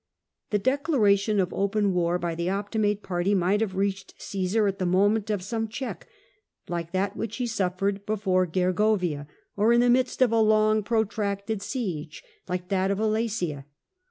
[0.49, 4.85] The declaration of open war by the Optimate party might have reached Osesar at the
[4.87, 6.07] moment of some check,
[6.67, 11.61] like that which he suffered before Gei'govia, or in the midst of a long protracted
[11.61, 13.65] siege like tliat of Alesia.